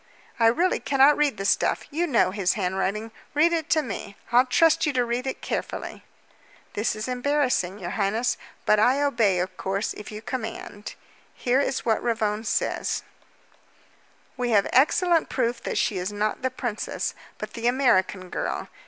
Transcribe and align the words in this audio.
"I 0.39 0.47
really 0.47 0.79
cannot 0.79 1.15
read 1.15 1.37
the 1.37 1.45
stuff. 1.45 1.83
You 1.91 2.07
know 2.07 2.31
his 2.31 2.53
handwriting. 2.53 3.11
Read 3.35 3.53
it 3.53 3.69
to 3.69 3.83
me. 3.83 4.17
I'll 4.31 4.47
trust 4.47 4.87
you 4.87 4.93
to 4.93 5.05
read 5.05 5.27
It 5.27 5.41
carefully." 5.41 6.03
"This 6.73 6.95
is 6.95 7.07
embarrassing, 7.07 7.77
your 7.77 7.91
highness, 7.91 8.35
but 8.65 8.79
I 8.79 8.99
obey, 9.03 9.37
of 9.37 9.55
course, 9.57 9.93
if 9.93 10.11
you 10.11 10.23
command. 10.23 10.95
Here 11.35 11.59
is 11.59 11.85
what 11.85 12.01
Ravone 12.01 12.45
says: 12.45 13.03
"'We 14.37 14.49
have 14.49 14.67
fresh 14.73 15.29
proof 15.29 15.61
that 15.61 15.77
she 15.77 15.99
is 15.99 16.11
not 16.11 16.41
the 16.41 16.49
princess, 16.49 17.13
but 17.37 17.53
the 17.53 17.67
American 17.67 18.31
girl. 18.31 18.69